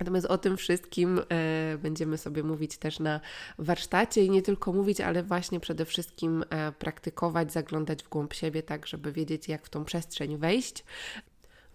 Natomiast 0.00 0.26
o 0.26 0.38
tym 0.38 0.56
wszystkim 0.56 1.20
e, 1.28 1.78
będziemy 1.78 2.18
sobie 2.18 2.42
mówić 2.42 2.78
też 2.78 2.98
na 2.98 3.20
warsztacie 3.58 4.24
i 4.24 4.30
nie 4.30 4.42
tylko 4.42 4.72
mówić, 4.72 5.00
ale 5.00 5.22
właśnie 5.22 5.60
przede 5.60 5.84
wszystkim 5.84 6.44
e, 6.50 6.72
praktykować, 6.72 7.52
zaglądać 7.52 8.02
w 8.02 8.08
głąb 8.08 8.34
siebie, 8.34 8.62
tak 8.62 8.86
żeby 8.86 9.12
wiedzieć, 9.12 9.48
jak 9.48 9.66
w 9.66 9.70
tą 9.70 9.84
przestrzeń 9.84 10.36
wejść. 10.38 10.84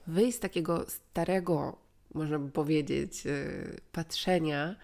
Wyjść 0.07 0.37
z 0.37 0.39
takiego 0.39 0.85
starego, 0.89 1.77
można 2.13 2.39
by 2.39 2.51
powiedzieć, 2.51 3.23
e, 3.25 3.31
patrzenia, 3.91 4.75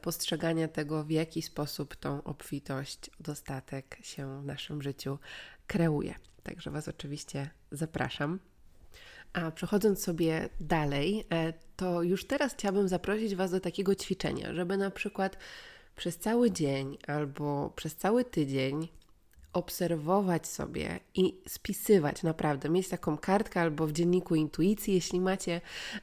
postrzegania 0.00 0.68
tego, 0.68 1.04
w 1.04 1.10
jaki 1.10 1.42
sposób 1.42 1.96
tą 1.96 2.22
obfitość, 2.22 3.10
dostatek 3.20 3.98
się 4.02 4.42
w 4.42 4.44
naszym 4.44 4.82
życiu 4.82 5.18
kreuje. 5.66 6.14
Także 6.42 6.70
Was 6.70 6.88
oczywiście 6.88 7.50
zapraszam. 7.70 8.38
A 9.34 9.50
przechodząc 9.50 10.02
sobie 10.02 10.48
dalej, 10.60 11.26
e, 11.32 11.52
to 11.76 12.02
już 12.02 12.26
teraz 12.26 12.52
chciałabym 12.52 12.88
zaprosić 12.88 13.34
Was 13.34 13.50
do 13.50 13.60
takiego 13.60 13.94
ćwiczenia, 13.94 14.54
żeby 14.54 14.76
na 14.76 14.90
przykład 14.90 15.36
przez 15.96 16.18
cały 16.18 16.50
dzień 16.50 16.98
albo 17.06 17.72
przez 17.76 17.96
cały 17.96 18.24
tydzień 18.24 18.88
obserwować 19.52 20.46
sobie 20.46 21.00
i 21.14 21.40
spisywać 21.48 22.22
naprawdę, 22.22 22.68
mieć 22.68 22.88
taką 22.88 23.18
kartkę 23.18 23.60
albo 23.60 23.86
w 23.86 23.92
dzienniku 23.92 24.34
intuicji, 24.34 24.94
jeśli 24.94 25.20
macie, 25.20 25.60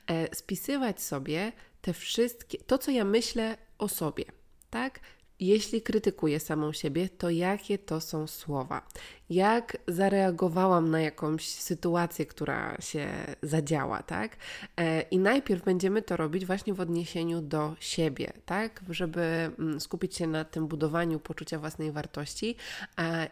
e, 0.07 0.35
spisywać 0.35 1.01
sobie 1.01 1.51
te 1.81 1.93
wszystkie, 1.93 2.57
to 2.57 2.77
co 2.77 2.91
ja 2.91 3.05
myślę 3.05 3.57
o 3.77 3.87
sobie, 3.87 4.25
tak? 4.69 4.99
Jeśli 5.41 5.81
krytykuję 5.81 6.39
samą 6.39 6.73
siebie, 6.73 7.09
to 7.09 7.29
jakie 7.29 7.77
to 7.77 8.01
są 8.01 8.27
słowa? 8.27 8.87
Jak 9.29 9.77
zareagowałam 9.87 10.91
na 10.91 11.01
jakąś 11.01 11.47
sytuację, 11.47 12.25
która 12.25 12.77
się 12.81 13.07
zadziała, 13.41 14.03
tak? 14.03 14.37
E, 14.77 15.01
I 15.01 15.19
najpierw 15.19 15.63
będziemy 15.63 16.01
to 16.01 16.17
robić 16.17 16.45
właśnie 16.45 16.73
w 16.73 16.79
odniesieniu 16.79 17.41
do 17.41 17.75
siebie, 17.79 18.33
tak? 18.45 18.81
Żeby 18.89 19.21
mm, 19.21 19.79
skupić 19.79 20.15
się 20.15 20.27
na 20.27 20.45
tym 20.45 20.67
budowaniu 20.67 21.19
poczucia 21.19 21.59
własnej 21.59 21.91
wartości 21.91 22.55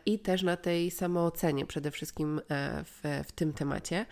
i 0.05 0.19
też 0.19 0.43
na 0.43 0.57
tej 0.57 0.91
samoocenie 0.91 1.65
przede 1.65 1.91
wszystkim 1.91 2.41
e, 2.49 2.83
w, 2.83 3.23
w 3.27 3.31
tym 3.31 3.53
temacie. 3.53 4.05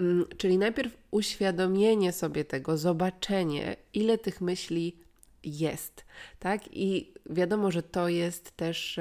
Mm, 0.00 0.24
czyli 0.36 0.58
najpierw 0.58 0.96
uświadomienie 1.10 2.12
sobie 2.12 2.44
tego, 2.44 2.78
zobaczenie, 2.78 3.76
ile 3.92 4.18
tych 4.18 4.40
myśli 4.40 5.03
jest, 5.44 6.04
tak? 6.38 6.60
I 6.72 7.12
wiadomo, 7.30 7.70
że 7.70 7.82
to 7.82 8.08
jest 8.08 8.56
też 8.56 9.00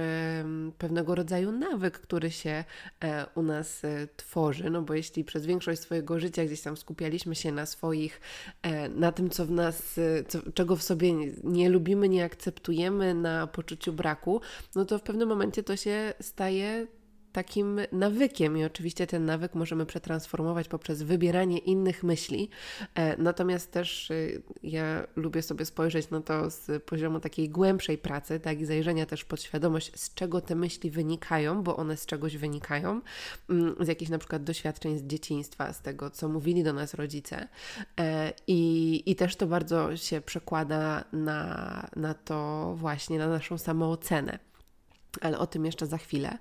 pewnego 0.77 1.15
rodzaju 1.15 1.51
nawyk, 1.51 1.99
który 1.99 2.31
się 2.31 2.63
e, 3.03 3.25
u 3.35 3.43
nas 3.43 3.85
e, 3.85 4.07
tworzy, 4.17 4.69
no 4.69 4.81
bo 4.81 4.93
jeśli 4.93 5.23
przez 5.23 5.45
większość 5.45 5.81
swojego 5.81 6.19
życia 6.19 6.45
gdzieś 6.45 6.61
tam 6.61 6.77
skupialiśmy 6.77 7.35
się 7.35 7.51
na 7.51 7.65
swoich, 7.65 8.21
e, 8.61 8.89
na 8.89 9.11
tym, 9.11 9.29
co 9.29 9.45
w 9.45 9.51
nas, 9.51 9.99
co, 10.27 10.39
czego 10.53 10.75
w 10.75 10.83
sobie 10.83 11.13
nie 11.43 11.69
lubimy, 11.69 12.09
nie 12.09 12.23
akceptujemy, 12.25 13.13
na 13.13 13.47
poczuciu 13.47 13.93
braku, 13.93 14.41
no 14.75 14.85
to 14.85 14.99
w 14.99 15.03
pewnym 15.03 15.29
momencie 15.29 15.63
to 15.63 15.75
się 15.75 16.13
staje 16.21 16.87
takim 17.33 17.79
nawykiem 17.91 18.57
i 18.57 18.63
oczywiście 18.63 19.07
ten 19.07 19.25
nawyk 19.25 19.55
możemy 19.55 19.85
przetransformować 19.85 20.67
poprzez 20.67 21.03
wybieranie 21.03 21.57
innych 21.57 22.03
myśli. 22.03 22.49
E, 22.95 23.17
natomiast 23.17 23.71
też 23.71 24.11
y, 24.11 24.41
ja 24.63 25.07
lubię 25.15 25.41
sobie 25.41 25.65
spojrzeć 25.65 26.09
na 26.09 26.21
to 26.21 26.49
z 26.49 26.83
poziomu 26.83 27.19
takiej 27.19 27.49
głębszej 27.49 27.97
pracy, 27.97 28.39
tak 28.39 28.59
i 28.61 28.65
zajrzenia 28.65 29.05
też 29.05 29.25
pod 29.25 29.41
świadomość, 29.41 29.99
z 29.99 30.13
czego 30.13 30.41
te 30.41 30.55
myśli 30.55 30.91
wynikają, 30.91 31.63
bo 31.63 31.77
one 31.77 31.97
z 31.97 32.05
czegoś 32.05 32.37
wynikają, 32.37 33.01
mm, 33.49 33.75
z 33.79 33.87
jakichś 33.87 34.11
na 34.11 34.17
przykład 34.17 34.43
doświadczeń 34.43 34.97
z 34.97 35.03
dzieciństwa, 35.03 35.73
z 35.73 35.81
tego, 35.81 36.09
co 36.09 36.29
mówili 36.29 36.63
do 36.63 36.73
nas 36.73 36.93
rodzice. 36.93 37.47
E, 37.99 38.33
I, 38.47 39.03
i 39.05 39.15
też 39.15 39.35
to 39.35 39.47
bardzo 39.47 39.97
się 39.97 40.21
przekłada 40.21 41.03
na, 41.13 41.89
na 41.95 42.13
to 42.13 42.73
właśnie, 42.77 43.17
na 43.17 43.27
naszą 43.27 43.57
samoocenę 43.57 44.52
ale 45.21 45.39
o 45.39 45.47
tym 45.47 45.65
jeszcze 45.65 45.87
za 45.87 45.97
chwilę. 45.97 46.37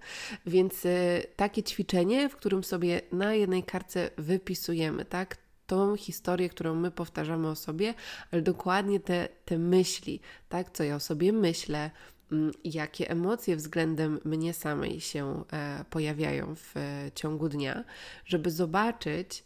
Więc 0.46 0.84
y, 0.84 1.26
takie 1.36 1.62
ćwiczenie, 1.62 2.28
w 2.28 2.36
którym 2.36 2.64
sobie 2.64 3.00
na 3.12 3.34
jednej 3.34 3.62
kartce 3.62 4.10
wypisujemy, 4.18 5.04
tak? 5.04 5.36
Tą 5.66 5.96
historię, 5.96 6.48
którą 6.48 6.74
my 6.74 6.90
powtarzamy 6.90 7.48
o 7.48 7.54
sobie, 7.54 7.94
ale 8.30 8.42
dokładnie 8.42 9.00
te, 9.00 9.28
te 9.44 9.58
myśli, 9.58 10.20
tak? 10.48 10.70
Co 10.70 10.84
ja 10.84 10.96
o 10.96 11.00
sobie 11.00 11.32
myślę, 11.32 11.90
mm, 12.32 12.52
jakie 12.64 13.10
emocje 13.10 13.56
względem 13.56 14.20
mnie 14.24 14.54
samej 14.54 15.00
się 15.00 15.44
e, 15.52 15.84
pojawiają 15.90 16.54
w 16.54 16.76
e, 16.76 17.10
ciągu 17.14 17.48
dnia, 17.48 17.84
żeby 18.24 18.50
zobaczyć, 18.50 19.44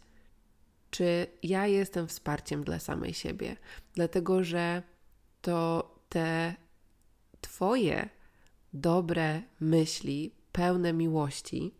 czy 0.90 1.26
ja 1.42 1.66
jestem 1.66 2.08
wsparciem 2.08 2.64
dla 2.64 2.78
samej 2.78 3.14
siebie. 3.14 3.56
Dlatego, 3.94 4.44
że 4.44 4.82
to 5.42 5.90
te 6.08 6.54
Twoje 7.40 8.08
dobre 8.80 9.42
myśli, 9.60 10.34
pełne 10.52 10.92
miłości, 10.92 11.74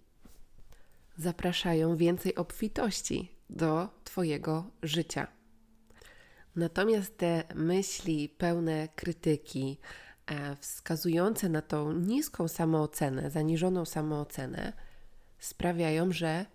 zapraszają 1.19 1.97
więcej 1.97 2.35
obfitości 2.35 3.31
do 3.51 3.89
Twojego 4.05 4.71
życia. 4.83 5.27
Natomiast 6.57 7.17
te 7.17 7.43
myśli 7.55 8.29
pełne 8.29 8.89
krytyki, 8.97 9.79
e, 10.27 10.57
wskazujące 10.57 11.49
na 11.49 11.63
tą 11.63 11.93
niską 11.93 12.49
samoocenę, 12.49 13.31
zaniżoną 13.31 13.85
samoocenę, 13.85 14.73
sprawiają, 15.39 16.13
że 16.13 16.47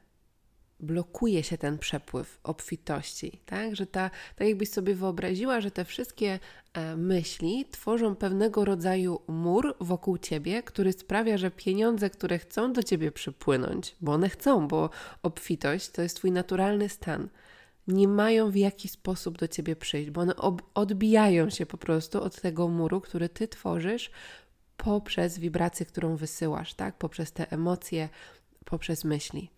blokuje 0.81 1.43
się 1.43 1.57
ten 1.57 1.77
przepływ 1.77 2.39
obfitości, 2.43 3.39
tak? 3.45 3.75
Że 3.75 3.85
ta, 3.85 4.09
tak 4.35 4.47
jakbyś 4.47 4.69
sobie 4.69 4.95
wyobraziła, 4.95 5.61
że 5.61 5.71
te 5.71 5.85
wszystkie 5.85 6.39
e, 6.73 6.95
myśli 6.95 7.65
tworzą 7.71 8.15
pewnego 8.15 8.65
rodzaju 8.65 9.21
mur 9.27 9.75
wokół 9.79 10.17
ciebie, 10.17 10.63
który 10.63 10.91
sprawia, 10.93 11.37
że 11.37 11.51
pieniądze, 11.51 12.09
które 12.09 12.39
chcą 12.39 12.73
do 12.73 12.83
ciebie 12.83 13.11
przypłynąć, 13.11 13.95
bo 14.01 14.13
one 14.13 14.29
chcą, 14.29 14.67
bo 14.67 14.89
obfitość 15.23 15.89
to 15.89 16.01
jest 16.01 16.15
twój 16.15 16.31
naturalny 16.31 16.89
stan, 16.89 17.29
nie 17.87 18.07
mają 18.07 18.51
w 18.51 18.55
jaki 18.55 18.87
sposób 18.87 19.37
do 19.37 19.47
ciebie 19.47 19.75
przyjść, 19.75 20.09
bo 20.09 20.21
one 20.21 20.33
odbijają 20.73 21.49
się 21.49 21.65
po 21.65 21.77
prostu 21.77 22.23
od 22.23 22.41
tego 22.41 22.67
muru, 22.67 23.01
który 23.01 23.29
ty 23.29 23.47
tworzysz 23.47 24.11
poprzez 24.77 25.39
wibrację, 25.39 25.85
którą 25.85 26.15
wysyłasz, 26.15 26.73
tak? 26.73 26.97
Poprzez 26.97 27.31
te 27.31 27.51
emocje, 27.51 28.09
poprzez 28.65 29.03
myśli. 29.03 29.49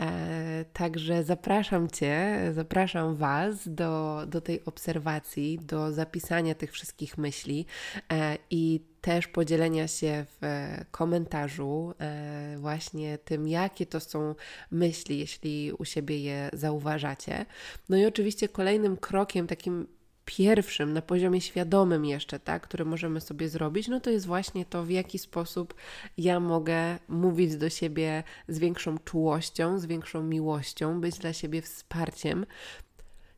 E, 0.00 0.64
także 0.72 1.24
zapraszam 1.24 1.90
Cię, 1.90 2.38
zapraszam 2.54 3.16
Was 3.16 3.68
do, 3.68 4.22
do 4.26 4.40
tej 4.40 4.64
obserwacji, 4.64 5.58
do 5.58 5.92
zapisania 5.92 6.54
tych 6.54 6.72
wszystkich 6.72 7.18
myśli 7.18 7.66
e, 8.12 8.38
i 8.50 8.80
też 9.00 9.26
podzielenia 9.26 9.88
się 9.88 10.26
w 10.40 10.68
komentarzu 10.90 11.94
e, 12.00 12.56
właśnie 12.58 13.18
tym, 13.18 13.48
jakie 13.48 13.86
to 13.86 14.00
są 14.00 14.34
myśli, 14.70 15.18
jeśli 15.18 15.72
u 15.72 15.84
siebie 15.84 16.18
je 16.18 16.50
zauważacie. 16.52 17.46
No 17.88 17.96
i 17.96 18.06
oczywiście 18.06 18.48
kolejnym 18.48 18.96
krokiem 18.96 19.46
takim 19.46 19.86
pierwszym, 20.24 20.92
na 20.92 21.02
poziomie 21.02 21.40
świadomym 21.40 22.04
jeszcze, 22.04 22.40
tak, 22.40 22.62
który 22.62 22.84
możemy 22.84 23.20
sobie 23.20 23.48
zrobić, 23.48 23.88
no 23.88 24.00
to 24.00 24.10
jest 24.10 24.26
właśnie 24.26 24.64
to, 24.64 24.84
w 24.84 24.90
jaki 24.90 25.18
sposób 25.18 25.74
ja 26.18 26.40
mogę 26.40 26.98
mówić 27.08 27.56
do 27.56 27.70
siebie 27.70 28.22
z 28.48 28.58
większą 28.58 28.98
czułością, 28.98 29.78
z 29.78 29.86
większą 29.86 30.22
miłością, 30.22 31.00
być 31.00 31.18
dla 31.18 31.32
siebie 31.32 31.62
wsparciem, 31.62 32.46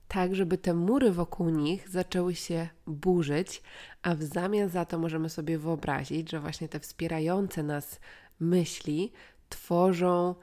tak, 0.08 0.34
żeby 0.34 0.58
te 0.58 0.74
mury 0.74 1.12
wokół 1.12 1.48
nich 1.48 1.88
zaczęły 1.88 2.34
się 2.34 2.68
burzyć, 2.86 3.62
a 4.02 4.14
w 4.14 4.22
zamian 4.22 4.68
za 4.68 4.84
to 4.84 4.98
możemy 4.98 5.28
sobie 5.28 5.58
wyobrazić, 5.58 6.30
że 6.30 6.40
właśnie 6.40 6.68
te 6.68 6.80
wspierające 6.80 7.62
nas 7.62 8.00
myśli 8.40 9.12
tworzą 9.48 10.34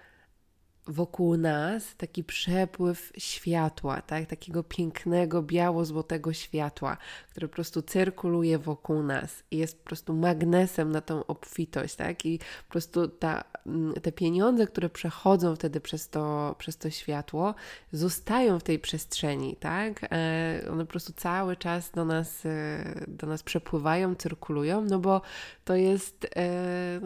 wokół 0.87 1.37
nas 1.37 1.95
taki 1.95 2.23
przepływ 2.23 3.11
światła, 3.17 4.01
tak? 4.01 4.25
takiego 4.25 4.63
pięknego, 4.63 5.43
biało-złotego 5.43 6.33
światła, 6.33 6.97
które 7.31 7.47
po 7.47 7.53
prostu 7.53 7.81
cyrkuluje 7.81 8.57
wokół 8.57 9.03
nas 9.03 9.43
i 9.51 9.57
jest 9.57 9.79
po 9.79 9.85
prostu 9.85 10.13
magnesem 10.13 10.91
na 10.91 11.01
tą 11.01 11.25
obfitość, 11.25 11.95
tak? 11.95 12.25
I 12.25 12.39
po 12.39 12.71
prostu 12.71 13.07
ta, 13.07 13.43
mm, 13.65 13.93
te 13.93 14.11
pieniądze, 14.11 14.67
które 14.67 14.89
przechodzą 14.89 15.55
wtedy 15.55 15.81
przez 15.81 16.09
to, 16.09 16.55
przez 16.57 16.77
to 16.77 16.89
światło, 16.89 17.55
zostają 17.91 18.59
w 18.59 18.63
tej 18.63 18.79
przestrzeni, 18.79 19.55
tak? 19.55 20.03
E, 20.03 20.67
one 20.71 20.85
po 20.85 20.91
prostu 20.91 21.13
cały 21.13 21.55
czas 21.55 21.91
do 21.91 22.05
nas, 22.05 22.45
e, 22.45 23.05
do 23.07 23.27
nas 23.27 23.43
przepływają, 23.43 24.15
cyrkulują, 24.15 24.81
no 24.81 24.99
bo 24.99 25.21
to 25.65 25.75
jest 25.75 26.27
e, 26.35 27.01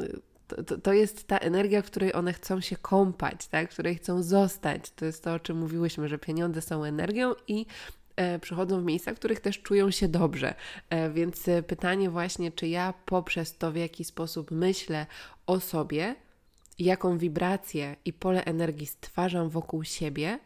to, 0.48 0.64
to, 0.64 0.78
to, 0.78 0.94
jest 0.94 1.28
ta 1.28 1.38
energia, 1.38 1.82
w 1.82 1.86
której 1.86 2.14
one 2.14 2.34
chcą 2.34 2.62
się 2.62 2.76
kąpać, 2.76 3.48
tak? 3.48 3.70
w 3.70 3.74
której 3.74 3.96
chcą 3.96 4.24
zostać. 4.24 4.92
To 4.92 5.06
jest 5.06 5.24
to, 5.24 5.34
o 5.34 5.40
czym 5.40 5.58
mówiłyśmy, 5.58 6.08
że 6.08 6.18
pieniądze 6.18 6.62
są 6.62 6.84
energią 6.84 7.34
i 7.48 7.66
e, 8.16 8.40
przychodzą 8.40 8.82
w 8.82 8.86
miejsca, 8.86 9.14
w 9.14 9.16
których 9.16 9.40
też 9.40 9.62
czują 9.62 9.92
się 9.92 10.08
dobrze. 10.08 10.56
E, 10.90 11.10
więc 11.10 11.48
e, 11.48 11.64
pytanie 11.64 12.10
właśnie, 12.10 12.52
czy 12.52 12.68
ja 12.68 12.94
poprzez 13.06 13.58
to, 13.58 13.72
w 13.72 13.76
jaki 13.76 14.04
sposób 14.04 14.52
myślę 14.52 15.06
o 15.48 15.60
sobie, 15.60 16.16
jaką 16.80 17.18
wibrację 17.18 17.96
i 18.06 18.14
pole 18.14 18.46
energii 18.46 18.88
stwarzam 18.88 19.50
wokół 19.50 19.84
siebie, 19.84 20.40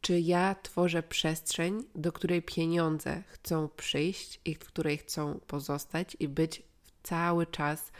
czy 0.00 0.20
ja 0.20 0.56
tworzę 0.62 1.02
przestrzeń, 1.02 1.84
do 1.94 2.12
której 2.12 2.42
pieniądze 2.42 3.22
chcą 3.28 3.68
przyjść 3.76 4.40
i 4.44 4.54
w 4.54 4.58
której 4.58 4.98
chcą 4.98 5.40
pozostać 5.46 6.16
i 6.20 6.28
być 6.28 6.62
cały 7.02 7.46
czas 7.46 7.92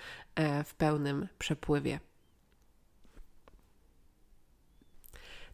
w 0.64 0.75
pełnym 0.75 1.29
przepływie. 1.38 2.01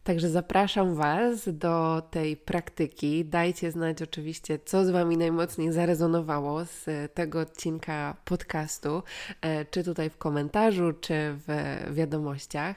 Także 0.03 0.29
zapraszam 0.29 0.95
Was 0.95 1.49
do 1.49 2.01
tej 2.11 2.37
praktyki. 2.37 3.25
Dajcie 3.25 3.71
znać 3.71 4.01
oczywiście, 4.01 4.59
co 4.65 4.85
z 4.85 4.89
Wami 4.89 5.17
najmocniej 5.17 5.71
zarezonowało 5.71 6.65
z 6.65 6.85
tego 7.13 7.39
odcinka 7.39 8.15
podcastu, 8.25 9.03
e, 9.41 9.65
czy 9.65 9.83
tutaj 9.83 10.09
w 10.09 10.17
komentarzu, 10.17 10.93
czy 10.93 11.13
w 11.47 11.47
wiadomościach. 11.93 12.75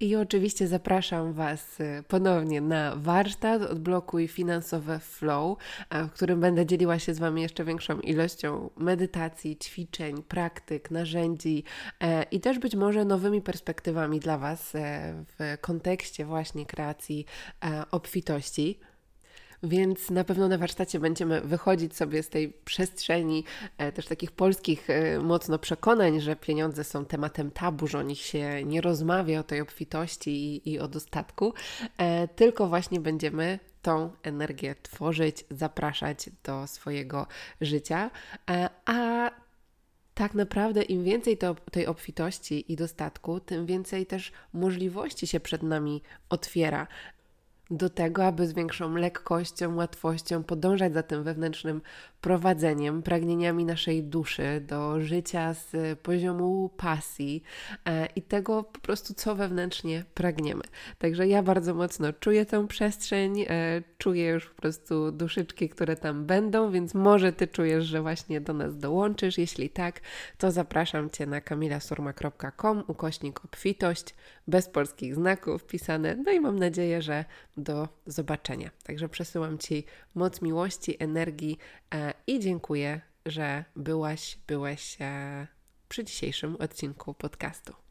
I 0.00 0.16
oczywiście 0.16 0.68
zapraszam 0.68 1.32
Was 1.32 1.80
y, 1.80 2.02
ponownie 2.08 2.60
na 2.60 2.96
warsztat 2.96 3.62
Odblokuj 3.62 4.28
finansowe 4.28 4.98
flow, 4.98 5.58
w 5.90 6.10
którym 6.10 6.40
będę 6.40 6.66
dzieliła 6.66 6.98
się 6.98 7.14
z 7.14 7.18
Wami 7.18 7.42
jeszcze 7.42 7.64
większą 7.64 8.00
ilością 8.00 8.70
medytacji, 8.76 9.56
ćwiczeń, 9.56 10.22
praktyk, 10.22 10.90
narzędzi 10.90 11.64
e, 12.00 12.22
i 12.22 12.40
też 12.40 12.58
być 12.58 12.76
może 12.76 13.04
nowymi 13.04 13.42
perspektywami 13.42 14.20
dla 14.20 14.38
Was 14.38 14.74
e, 14.74 15.24
w 15.38 15.58
kontekście 15.60 16.24
właśnie 16.24 16.66
kreacji 16.66 17.26
e, 17.64 17.84
obfitości. 17.90 18.78
Więc 19.64 20.10
na 20.10 20.24
pewno 20.24 20.48
na 20.48 20.58
warsztacie 20.58 21.00
będziemy 21.00 21.40
wychodzić 21.40 21.96
sobie 21.96 22.22
z 22.22 22.28
tej 22.28 22.52
przestrzeni 22.64 23.44
e, 23.78 23.92
też 23.92 24.06
takich 24.06 24.32
polskich 24.32 24.90
e, 24.90 25.18
mocno 25.18 25.58
przekonań, 25.58 26.20
że 26.20 26.36
pieniądze 26.36 26.84
są 26.84 27.04
tematem 27.04 27.50
tabu, 27.50 27.86
że 27.86 27.98
o 27.98 28.02
nich 28.02 28.20
się 28.20 28.64
nie 28.64 28.80
rozmawia, 28.80 29.40
o 29.40 29.42
tej 29.42 29.60
obfitości 29.60 30.30
i, 30.30 30.72
i 30.72 30.78
o 30.78 30.88
dostatku, 30.88 31.54
e, 31.98 32.28
tylko 32.28 32.66
właśnie 32.66 33.00
będziemy 33.00 33.58
tą 33.82 34.10
energię 34.22 34.74
tworzyć, 34.82 35.44
zapraszać 35.50 36.30
do 36.44 36.66
swojego 36.66 37.26
życia, 37.60 38.10
a 38.84 39.30
tak 40.14 40.34
naprawdę 40.34 40.82
im 40.82 41.04
więcej 41.04 41.38
to, 41.38 41.54
tej 41.54 41.86
obfitości 41.86 42.72
i 42.72 42.76
dostatku, 42.76 43.40
tym 43.40 43.66
więcej 43.66 44.06
też 44.06 44.32
możliwości 44.52 45.26
się 45.26 45.40
przed 45.40 45.62
nami 45.62 46.02
otwiera 46.28 46.86
do 47.70 47.90
tego, 47.90 48.24
aby 48.24 48.46
z 48.46 48.52
większą 48.52 48.94
lekkością, 48.94 49.76
łatwością 49.76 50.42
podążać 50.42 50.94
za 50.94 51.02
tym 51.02 51.22
wewnętrznym 51.22 51.80
prowadzeniem, 52.20 53.02
pragnieniami 53.02 53.64
naszej 53.64 54.02
duszy, 54.02 54.60
do 54.66 55.00
życia 55.00 55.54
z 55.54 55.98
poziomu 55.98 56.70
pasji 56.76 57.42
e, 57.84 58.06
i 58.16 58.22
tego 58.22 58.62
po 58.62 58.80
prostu, 58.80 59.14
co 59.14 59.34
wewnętrznie 59.34 60.04
pragniemy. 60.14 60.62
Także 60.98 61.28
ja 61.28 61.42
bardzo 61.42 61.74
mocno 61.74 62.12
czuję 62.12 62.46
tę 62.46 62.66
przestrzeń, 62.66 63.40
e, 63.40 63.46
czuję 63.98 64.28
już 64.28 64.46
po 64.46 64.62
prostu 64.62 65.12
duszyczki, 65.12 65.68
które 65.68 65.96
tam 65.96 66.26
będą, 66.26 66.70
więc 66.70 66.94
może 66.94 67.32
Ty 67.32 67.46
czujesz, 67.46 67.84
że 67.84 68.02
właśnie 68.02 68.40
do 68.40 68.52
nas 68.52 68.78
dołączysz. 68.78 69.38
Jeśli 69.38 69.70
tak, 69.70 70.00
to 70.38 70.50
zapraszam 70.50 71.10
Cię 71.10 71.26
na 71.26 71.40
kamilasurma.com 71.40 72.84
ukośnik 72.86 73.44
obfitość, 73.44 74.14
bez 74.46 74.68
polskich 74.68 75.14
znaków 75.14 75.64
pisane. 75.64 76.16
No 76.16 76.32
i 76.32 76.40
mam 76.40 76.58
nadzieję, 76.58 77.02
że 77.02 77.24
do 77.56 77.88
zobaczenia. 78.06 78.70
Także 78.82 79.08
przesyłam 79.08 79.58
Ci 79.58 79.84
moc 80.14 80.42
miłości, 80.42 80.96
energii 80.98 81.58
e, 81.94 82.14
i 82.26 82.40
dziękuję, 82.40 83.00
że 83.26 83.64
byłaś, 83.76 84.38
byłeś 84.46 84.96
e, 85.00 85.46
przy 85.88 86.04
dzisiejszym 86.04 86.56
odcinku 86.56 87.14
podcastu. 87.14 87.83